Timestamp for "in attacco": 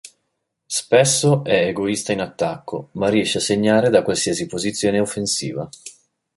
2.11-2.89